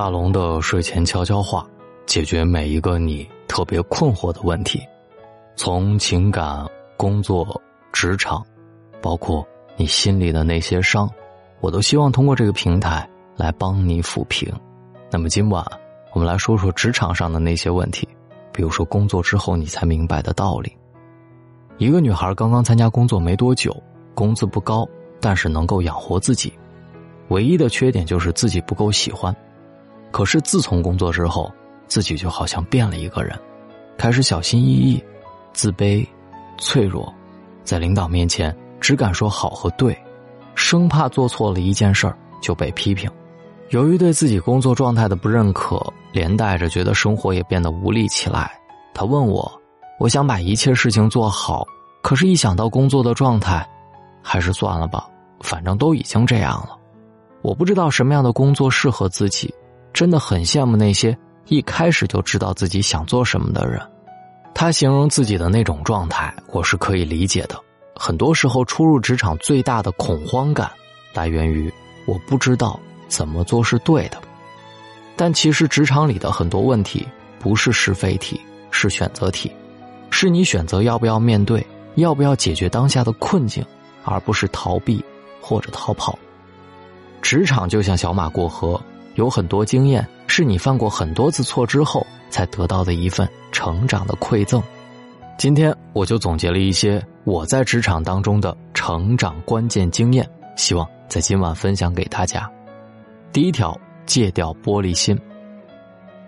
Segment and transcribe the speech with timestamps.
[0.00, 1.62] 大龙的睡前悄悄话，
[2.06, 4.80] 解决每一个你特别困惑的问题，
[5.56, 6.66] 从情感、
[6.96, 7.60] 工作、
[7.92, 8.42] 职场，
[9.02, 9.46] 包括
[9.76, 11.06] 你心里的那些伤，
[11.60, 13.06] 我都希望通过这个平台
[13.36, 14.50] 来帮你抚平。
[15.10, 15.62] 那么今晚
[16.14, 18.08] 我们来说说职场上的那些问题，
[18.54, 20.74] 比如说工作之后你才明白的道理。
[21.76, 23.76] 一个女孩刚刚参加工作没多久，
[24.14, 24.88] 工资不高，
[25.20, 26.50] 但是能够养活自己，
[27.28, 29.36] 唯一的缺点就是自己不够喜欢。
[30.10, 31.50] 可是自从工作之后，
[31.86, 33.38] 自己就好像变了一个人，
[33.96, 35.02] 开始小心翼翼、
[35.52, 36.06] 自卑、
[36.58, 37.12] 脆弱，
[37.64, 39.96] 在领导面前只敢说好和对，
[40.54, 43.10] 生怕做错了一件事儿就被批评。
[43.70, 45.80] 由于对自己工作状态的不认可，
[46.12, 48.50] 连带着觉得生活也变得无力起来。
[48.92, 49.50] 他问我
[50.00, 51.64] ：“我想把一切事情做好，
[52.02, 53.64] 可是，一想到工作的状态，
[54.20, 55.08] 还是算了吧。
[55.38, 56.76] 反正都已经这样了，
[57.42, 59.54] 我不知道什么样的工作适合自己。”
[60.00, 61.14] 真的很羡慕那些
[61.48, 63.78] 一开始就知道自己想做什么的人。
[64.54, 67.60] 他形容自己的那种状态，我是可以理解的。
[67.94, 70.70] 很多时候，初入职场最大的恐慌感，
[71.12, 71.70] 来源于
[72.06, 74.16] 我不知道怎么做是对的。
[75.16, 77.06] 但其实，职场里的很多问题
[77.38, 78.40] 不是是非题，
[78.70, 79.52] 是选择题，
[80.08, 81.62] 是你选择要不要面对，
[81.96, 83.62] 要不要解决当下的困境，
[84.06, 85.04] 而不是逃避
[85.42, 86.18] 或者逃跑。
[87.20, 88.80] 职场就像小马过河。
[89.14, 94.62] 有很多经验是你犯过很多次错之后才得到的一份成长的馈赠。
[95.36, 102.50] 今天我就总结了一些我在职场当中的成长关键经验，希望在今晚分享给大家。
[103.32, 105.18] 第一条，戒掉玻璃心。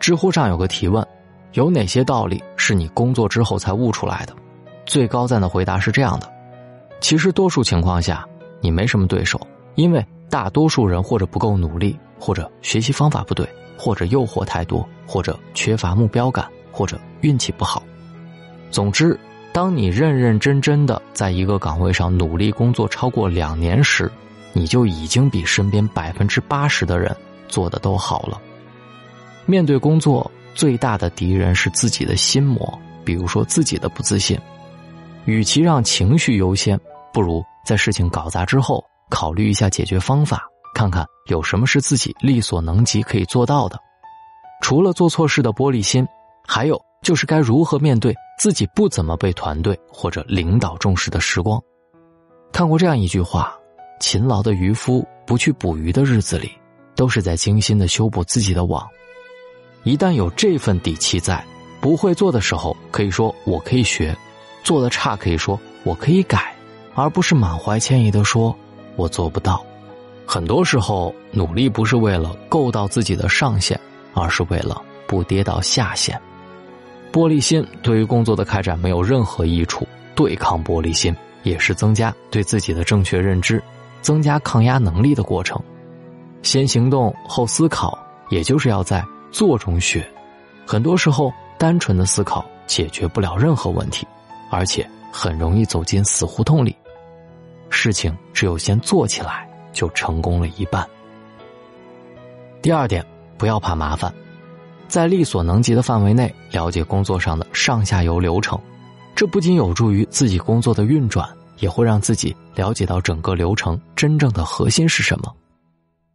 [0.00, 1.06] 知乎上有个提问：
[1.52, 4.34] 有哪些道理是你工作之后才悟出来的？
[4.86, 6.28] 最高赞的回答是这样的：
[7.00, 8.26] 其实多数情况下
[8.60, 9.40] 你没什么对手，
[9.74, 11.94] 因为大多数人或者不够努力。
[12.24, 13.44] 或者学习方法不对，
[13.76, 17.82] 或者诱惑太多，或者缺乏目标感，或者运气不好。
[18.70, 19.18] 总之，
[19.52, 24.08] 当你认认真真的在一个岗位上努力工作超过两年时，
[24.52, 27.12] 你就已经比身边百分之八十的人
[27.48, 28.40] 做的都好了。
[29.44, 34.38] 面对工作，最大的敌人是自己的心魔，比如说自己的不自信。
[35.24, 36.78] 与其让情绪优先，
[37.12, 40.48] 不如在事情搞砸之后考虑一下解决方法。
[40.74, 43.78] 看看有什么是自己力所能及可以做到的，
[44.62, 46.06] 除了做错事的玻璃心，
[46.48, 51.60] 还有就是该如何面对自己不怎么被团队或者领导重视的时光。
[52.52, 53.54] 看过这样一句话：
[54.00, 56.50] 勤劳的渔夫不去捕鱼的日子里，
[56.96, 58.88] 都是在精心的修补自己的网。
[59.84, 61.44] 一旦有这份底气在，
[61.82, 64.16] 不会做的时候可以说我可以学，
[64.64, 66.54] 做的差可以说我可以改，
[66.94, 68.56] 而不是满怀歉意的说
[68.96, 69.64] 我做不到。
[70.26, 73.78] 很多时候，努力不是为了够到自己的上限，
[74.14, 76.18] 而是为了不跌到下限。
[77.12, 83.62] 玻璃心对于工作的开展没有任何益处，对抗玻璃心也是增加对自己的正确认知、
[84.00, 85.60] 增加抗压能力的过程。
[86.42, 87.98] 先行动后思考，
[88.30, 90.08] 也就是要在做中学。
[90.66, 94.06] 很多时候，单纯的思考解决不了任何问题，
[94.50, 96.74] 而且很容易走进死胡同里。
[97.72, 99.48] 事情只有先做起来。
[99.72, 100.86] 就成功了一半。
[102.60, 103.02] 第二点，
[103.38, 104.12] 不要怕麻烦，
[104.86, 108.60] 在力所能及的范围内了解工作上的上下游流程，
[109.14, 115.34] 这不仅有助于自己工作的运转，也会让自己了解到整个流程真正的核心是什么。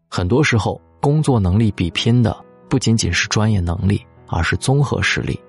[0.08, 2.38] 很多时候，工作能力比拼的
[2.70, 5.40] 不仅仅是专业能力，而是综合实力，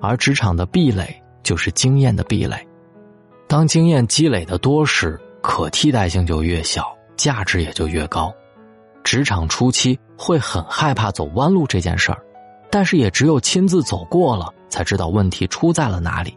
[0.00, 2.66] 而职场的壁垒就是经验的壁垒。
[3.46, 6.96] 当经验积累的多时，可替代性就越小。
[7.14, 8.34] 价值也就越高。
[9.04, 12.18] 职场初期会很害怕走弯路这件事儿，
[12.70, 16.36] 但是也只有亲自走过了，才知道问题出在了哪里。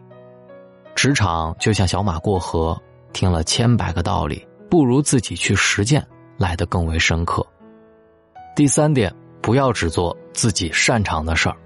[0.94, 2.80] 职场就像小马过河，
[3.12, 6.06] 听了千百个道理，不如自己去实践
[6.36, 7.44] 来得更为深刻。
[8.54, 11.56] 第三点，不要只做自己擅长的事儿。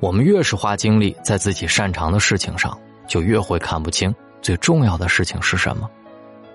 [0.00, 5.88] 我们越是花精力在自己擅长的事情上，就越会看不清最重要的事情是什么。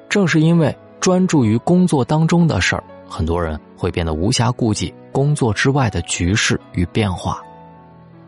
[0.10, 0.76] 正是因为。
[1.00, 7.42] 专注于工作当中的事儿，很多人会变得无暇顾及工作之外的局势与变化。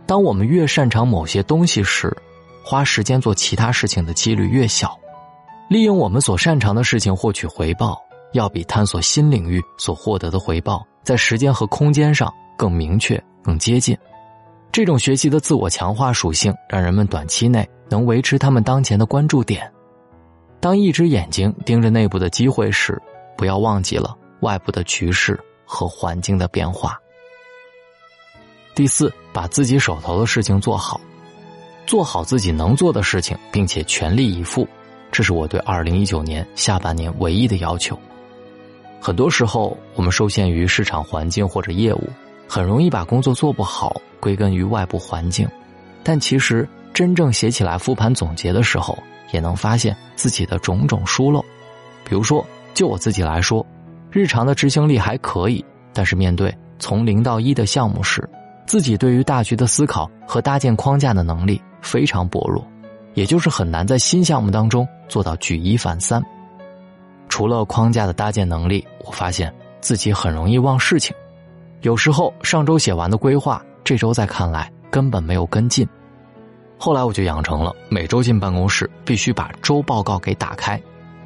[0.05, 2.15] 当我们越擅长某些东西时，
[2.63, 4.97] 花时间做其他事情的几率越小。
[5.69, 8.01] 利用我们所擅长的事情获取回报，
[8.31, 13.97] 要比探索新领域所获得的回报，在时间和空间上更明确、更接近。
[14.71, 19.69] 这种学习的自我强化属性，让人们短期内能维持他们当前的关注点。
[20.61, 23.01] 当一只眼睛盯着内部的机会时，
[23.35, 26.97] 不要忘记了外部的局势和环境的变化。
[28.75, 31.01] 第四，把自己手头的事情做好，
[31.87, 34.67] 做好自己能做的事情，并且全力以赴，
[35.11, 37.97] 这是我对二零一九年下半年唯一的要求。
[39.01, 42.07] 很多时候，我们受限于市场环境或者业务，
[42.47, 45.49] 很容易把工作做不好归根于外部环境，
[46.03, 48.97] 但其实真正写起来复盘总结的时候，
[49.31, 51.43] 也能发现自己的种种疏漏。
[52.03, 53.65] 比如说，就我自己来说，
[54.09, 58.27] 日常的执行力还可以，但是面对从零到一的项目时，
[58.65, 62.65] 自己对于大局的思考和搭建框架的能力非常薄弱，
[63.13, 66.21] 也就是很难在新项目当中做到举一反三。
[67.29, 71.15] 除了框架的搭建能力，我发现自己很容易忘事情。
[71.81, 75.87] 有时候上周写完的规划，这周再看来根本没有跟进。
[76.83, 80.81] 后来我就养成了每周进办公室必须把周报告给打开，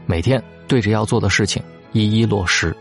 [0.06, 1.64] 每天对着要做的事情
[1.94, 2.76] 一一落实。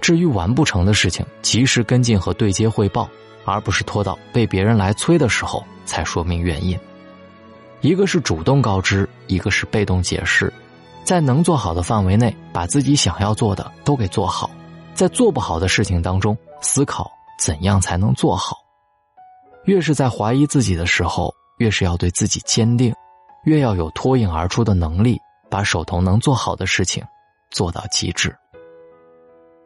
[0.00, 3.06] 至于完不成的事情，及时跟进和对接汇报，
[3.44, 6.78] 而不是拖到被别人来催的时候才说明原因。
[7.82, 10.50] 一个是主动告知，一个是被动解释。
[11.04, 14.48] 在能做好的范围内，把自己想要做的都给做好；
[14.94, 18.56] 在做不好的事情当中，思考怎样才能做好。
[19.66, 22.94] 越是在怀疑自己的时候，越是要对自己坚定，
[23.44, 25.18] 越要有脱颖而出的能力，
[25.50, 27.02] 把手头能做好的事情
[27.50, 28.34] 做到极致。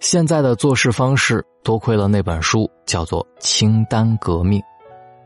[0.01, 4.61] 现在的做事方式，多亏了那本书，叫做《清单革命》。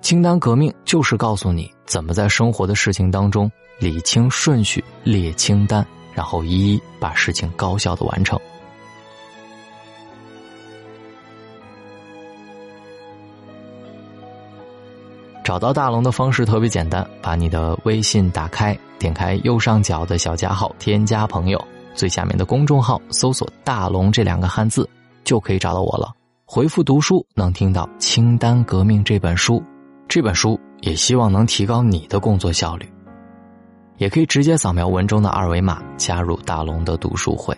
[0.01, 5.87] 清单革命就是告诉你怎么在生活的事情当中理清顺序，列清单。
[6.15, 8.39] 然后一一把事情高效的完成。
[15.45, 21.61] 找到大龙的方式特别简单，把你的微信打开，点开右上角的小加号，添加朋友，
[21.95, 24.89] 最下面的公众号搜索“大龙”这两个汉字，
[25.25, 26.13] 就可以找到我了。
[26.45, 29.61] 回复“读书”能听到《清单革命》这本书，
[30.07, 32.89] 这本书也希望能提高你的工作效率。
[33.99, 37.57] 也可以直接扫描文中的二维码加入大龙的读书会。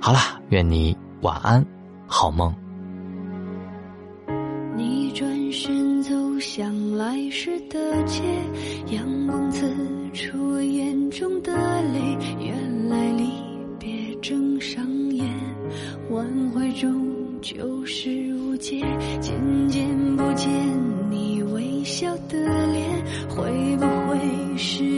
[0.00, 0.18] 好了，
[0.48, 1.64] 愿你晚安，
[2.06, 2.54] 好梦。
[17.74, 18.80] 无时无节，
[19.20, 20.48] 渐渐不见
[21.10, 22.38] 你微笑的
[22.72, 24.93] 脸，会不会是？